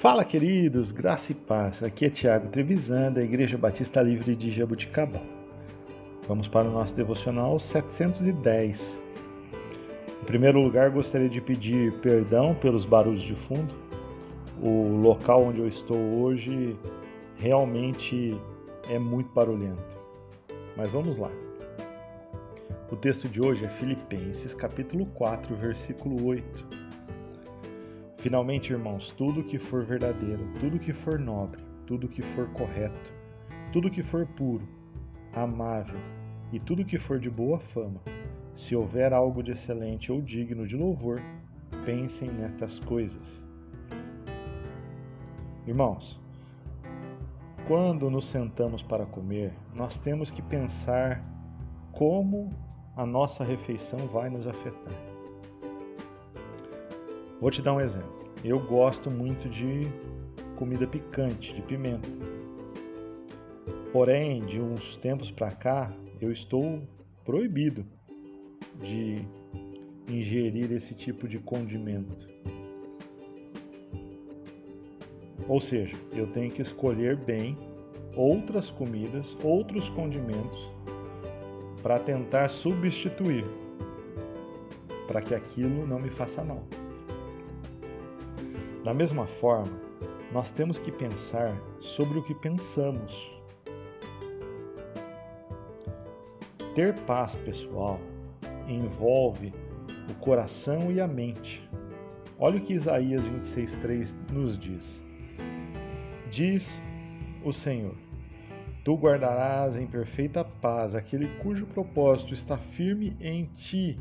Fala, 0.00 0.24
queridos, 0.24 0.92
graça 0.92 1.30
e 1.30 1.34
paz. 1.34 1.82
Aqui 1.82 2.06
é 2.06 2.08
Tiago 2.08 2.48
Trevisan, 2.48 3.12
da 3.12 3.22
Igreja 3.22 3.58
Batista 3.58 4.00
Livre 4.00 4.34
de 4.34 4.50
Jabuticabal. 4.50 5.22
Vamos 6.26 6.48
para 6.48 6.66
o 6.66 6.72
nosso 6.72 6.94
devocional 6.94 7.60
710. 7.60 8.98
Em 10.22 10.24
primeiro 10.24 10.58
lugar, 10.58 10.88
gostaria 10.88 11.28
de 11.28 11.38
pedir 11.42 11.92
perdão 12.00 12.54
pelos 12.54 12.86
barulhos 12.86 13.20
de 13.20 13.34
fundo. 13.34 13.74
O 14.62 15.02
local 15.02 15.44
onde 15.44 15.60
eu 15.60 15.68
estou 15.68 15.98
hoje 15.98 16.74
realmente 17.36 18.34
é 18.88 18.98
muito 18.98 19.30
barulhento. 19.34 19.98
Mas 20.78 20.88
vamos 20.88 21.18
lá. 21.18 21.30
O 22.90 22.96
texto 22.96 23.28
de 23.28 23.38
hoje 23.38 23.66
é 23.66 23.68
Filipenses, 23.68 24.54
capítulo 24.54 25.04
4, 25.04 25.54
versículo 25.56 26.24
8 26.24 26.79
Finalmente, 28.20 28.70
irmãos, 28.70 29.10
tudo 29.16 29.42
que 29.42 29.58
for 29.58 29.82
verdadeiro, 29.82 30.46
tudo 30.60 30.78
que 30.78 30.92
for 30.92 31.18
nobre, 31.18 31.64
tudo 31.86 32.06
que 32.06 32.20
for 32.20 32.46
correto, 32.50 33.10
tudo 33.72 33.90
que 33.90 34.02
for 34.02 34.26
puro, 34.26 34.68
amável 35.32 35.98
e 36.52 36.60
tudo 36.60 36.84
que 36.84 36.98
for 36.98 37.18
de 37.18 37.30
boa 37.30 37.58
fama, 37.58 37.98
se 38.54 38.76
houver 38.76 39.14
algo 39.14 39.42
de 39.42 39.52
excelente 39.52 40.12
ou 40.12 40.20
digno 40.20 40.68
de 40.68 40.76
louvor, 40.76 41.22
pensem 41.86 42.28
nestas 42.28 42.78
coisas. 42.80 43.42
Irmãos, 45.66 46.20
quando 47.66 48.10
nos 48.10 48.26
sentamos 48.26 48.82
para 48.82 49.06
comer, 49.06 49.54
nós 49.74 49.96
temos 49.96 50.30
que 50.30 50.42
pensar 50.42 51.24
como 51.92 52.52
a 52.94 53.06
nossa 53.06 53.42
refeição 53.44 53.98
vai 54.08 54.28
nos 54.28 54.46
afetar. 54.46 55.09
Vou 57.40 57.50
te 57.50 57.62
dar 57.62 57.72
um 57.72 57.80
exemplo. 57.80 58.20
Eu 58.44 58.60
gosto 58.60 59.10
muito 59.10 59.48
de 59.48 59.88
comida 60.56 60.86
picante, 60.86 61.54
de 61.54 61.62
pimenta. 61.62 62.06
Porém, 63.92 64.44
de 64.44 64.60
uns 64.60 64.96
tempos 64.98 65.30
para 65.30 65.50
cá, 65.50 65.90
eu 66.20 66.30
estou 66.30 66.82
proibido 67.24 67.86
de 68.78 69.24
ingerir 70.06 70.70
esse 70.70 70.94
tipo 70.94 71.26
de 71.26 71.38
condimento. 71.38 72.28
Ou 75.48 75.62
seja, 75.62 75.96
eu 76.12 76.26
tenho 76.26 76.50
que 76.50 76.60
escolher 76.60 77.16
bem 77.16 77.56
outras 78.14 78.70
comidas, 78.70 79.34
outros 79.42 79.88
condimentos 79.88 80.60
para 81.82 81.98
tentar 81.98 82.50
substituir, 82.50 83.46
para 85.08 85.22
que 85.22 85.34
aquilo 85.34 85.86
não 85.86 85.98
me 85.98 86.10
faça 86.10 86.44
mal. 86.44 86.62
Da 88.84 88.94
mesma 88.94 89.26
forma, 89.26 89.72
nós 90.32 90.50
temos 90.50 90.78
que 90.78 90.90
pensar 90.90 91.54
sobre 91.80 92.18
o 92.18 92.22
que 92.22 92.34
pensamos. 92.34 93.40
Ter 96.74 96.94
paz 97.00 97.34
pessoal 97.36 98.00
envolve 98.66 99.52
o 100.08 100.14
coração 100.14 100.90
e 100.90 101.00
a 101.00 101.06
mente. 101.06 101.68
Olha 102.38 102.58
o 102.58 102.60
que 102.60 102.72
Isaías 102.72 103.22
26:3 103.22 104.14
nos 104.32 104.58
diz. 104.58 105.02
Diz 106.30 106.82
o 107.44 107.52
Senhor: 107.52 107.94
Tu 108.82 108.94
guardarás 108.94 109.76
em 109.76 109.86
perfeita 109.86 110.42
paz 110.42 110.94
aquele 110.94 111.26
cujo 111.42 111.66
propósito 111.66 112.32
está 112.32 112.56
firme 112.56 113.14
em 113.20 113.44
ti, 113.56 113.98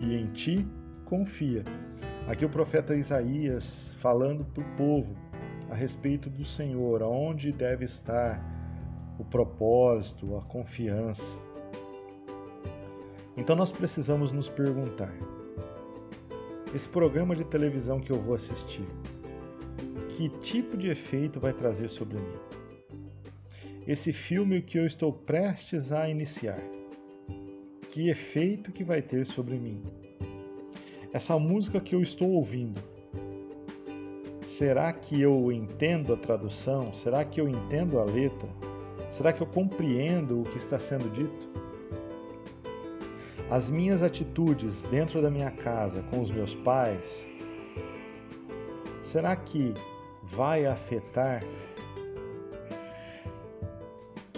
e 0.00 0.14
em 0.14 0.26
ti 0.32 0.66
confia. 1.04 1.62
Aqui 2.28 2.44
o 2.44 2.48
profeta 2.50 2.94
Isaías 2.94 3.90
falando 4.02 4.44
para 4.44 4.62
o 4.62 4.76
povo 4.76 5.16
a 5.70 5.74
respeito 5.74 6.28
do 6.28 6.44
Senhor, 6.44 7.02
aonde 7.02 7.50
deve 7.50 7.86
estar 7.86 8.38
o 9.18 9.24
propósito, 9.24 10.36
a 10.36 10.42
confiança. 10.42 11.22
Então 13.34 13.56
nós 13.56 13.72
precisamos 13.72 14.30
nos 14.30 14.46
perguntar: 14.46 15.10
esse 16.74 16.86
programa 16.86 17.34
de 17.34 17.44
televisão 17.44 17.98
que 17.98 18.12
eu 18.12 18.20
vou 18.20 18.34
assistir, 18.34 18.84
que 20.10 20.28
tipo 20.40 20.76
de 20.76 20.90
efeito 20.90 21.40
vai 21.40 21.54
trazer 21.54 21.88
sobre 21.88 22.18
mim? 22.18 22.36
Esse 23.86 24.12
filme 24.12 24.60
que 24.60 24.78
eu 24.78 24.84
estou 24.84 25.14
prestes 25.14 25.92
a 25.92 26.10
iniciar, 26.10 26.60
que 27.90 28.10
efeito 28.10 28.70
que 28.70 28.84
vai 28.84 29.00
ter 29.00 29.24
sobre 29.24 29.56
mim? 29.56 29.82
Essa 31.18 31.36
música 31.36 31.80
que 31.80 31.96
eu 31.96 32.00
estou 32.00 32.30
ouvindo, 32.30 32.80
será 34.46 34.92
que 34.92 35.20
eu 35.20 35.50
entendo 35.50 36.12
a 36.12 36.16
tradução? 36.16 36.94
Será 36.94 37.24
que 37.24 37.40
eu 37.40 37.48
entendo 37.48 37.98
a 37.98 38.04
letra? 38.04 38.48
Será 39.16 39.32
que 39.32 39.40
eu 39.40 39.46
compreendo 39.48 40.42
o 40.42 40.44
que 40.44 40.58
está 40.58 40.78
sendo 40.78 41.10
dito? 41.10 41.48
As 43.50 43.68
minhas 43.68 44.00
atitudes 44.00 44.80
dentro 44.92 45.20
da 45.20 45.28
minha 45.28 45.50
casa 45.50 46.04
com 46.04 46.20
os 46.20 46.30
meus 46.30 46.54
pais, 46.54 47.02
será 49.02 49.34
que 49.34 49.74
vai 50.22 50.66
afetar 50.66 51.42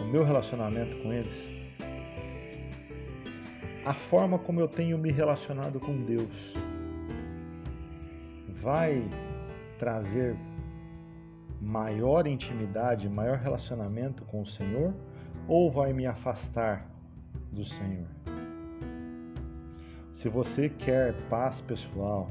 o 0.01 0.05
meu 0.05 0.25
relacionamento 0.25 0.97
com 1.03 1.13
eles? 1.13 1.61
A 3.85 3.93
forma 3.93 4.39
como 4.39 4.61
eu 4.61 4.69
tenho 4.69 4.97
me 4.97 5.13
relacionado 5.13 5.79
com 5.79 5.95
Deus 6.05 6.60
vai 8.61 9.03
trazer 9.79 10.37
maior 11.61 12.27
intimidade, 12.27 13.09
maior 13.09 13.39
relacionamento 13.39 14.25
com 14.25 14.43
o 14.43 14.47
Senhor 14.47 14.95
ou 15.49 15.71
vai 15.71 15.93
me 15.93 16.07
afastar 16.07 16.87
do 17.51 17.65
Senhor? 17.65 18.07
Se 20.13 20.29
você 20.29 20.69
quer 20.69 21.15
paz 21.29 21.61
pessoal, 21.63 22.29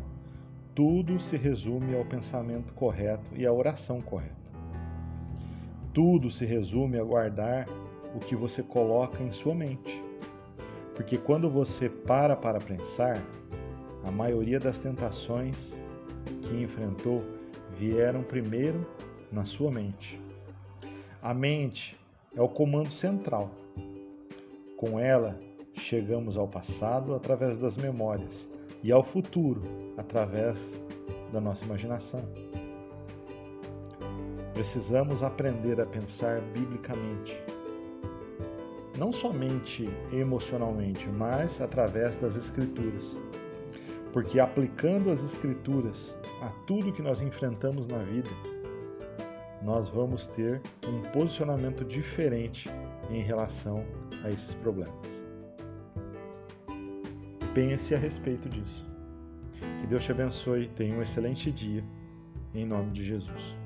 tudo 0.76 1.20
se 1.20 1.36
resume 1.36 1.98
ao 1.98 2.06
pensamento 2.06 2.72
correto 2.74 3.36
e 3.36 3.46
à 3.46 3.52
oração 3.52 4.02
correta. 4.02 4.36
Tudo 5.94 6.30
se 6.30 6.46
resume 6.46 7.00
a 7.00 7.04
guardar 7.04 7.68
o 8.16 8.20
que 8.20 8.36
você 8.36 8.62
coloca 8.62 9.22
em 9.24 9.32
sua 9.32 9.56
mente. 9.56 10.04
Porque 10.96 11.18
quando 11.18 11.50
você 11.50 11.90
para 11.90 12.36
para 12.36 12.60
pensar, 12.60 13.18
a 14.04 14.12
maioria 14.12 14.60
das 14.60 14.80
tentações 14.80 15.76
que 16.44 16.62
enfrentou 16.62 17.24
vieram 17.78 18.24
primeiro 18.24 18.86
na 19.32 19.46
sua 19.46 19.72
mente. 19.72 20.20
A 21.22 21.34
mente 21.34 21.98
é 22.36 22.42
o 22.42 22.50
comando 22.50 22.92
central. 22.92 23.52
Com 24.78 25.00
ela, 25.00 25.40
chegamos 25.74 26.38
ao 26.38 26.48
passado 26.48 27.14
através 27.14 27.58
das 27.58 27.76
memórias 27.78 28.48
e 28.84 28.92
ao 28.92 29.04
futuro 29.04 29.62
através 29.98 30.58
da 31.32 31.42
nossa 31.42 31.64
imaginação. 31.66 32.22
Precisamos 34.54 35.24
aprender 35.24 35.80
a 35.80 35.86
pensar 35.86 36.42
biblicamente, 36.54 37.38
não 38.98 39.14
somente 39.14 39.90
emocionalmente, 40.12 41.08
mas 41.08 41.62
através 41.62 42.18
das 42.18 42.36
Escrituras 42.36 43.16
porque 44.14 44.40
aplicando 44.40 45.12
as 45.12 45.24
Escrituras 45.24 46.16
a 46.42 46.50
tudo 46.66 46.92
que 46.92 47.02
nós 47.02 47.22
enfrentamos 47.22 47.88
na 47.88 48.00
vida, 48.00 48.30
nós 49.62 49.90
vamos 49.90 50.28
ter 50.28 50.62
um 50.88 51.02
posicionamento 51.12 51.84
diferente 51.84 52.70
em 53.10 53.22
relação 53.22 53.86
a 54.24 54.30
esses 54.30 54.54
problemas. 54.56 54.94
Pense 57.54 57.94
a 57.94 57.98
respeito 57.98 58.48
disso. 58.48 58.88
Que 59.82 59.88
Deus 59.88 60.04
te 60.04 60.12
abençoe, 60.12 60.70
tenha 60.76 60.96
um 60.96 61.02
excelente 61.02 61.52
dia, 61.52 61.84
em 62.54 62.66
nome 62.66 62.92
de 62.92 63.04
Jesus. 63.04 63.59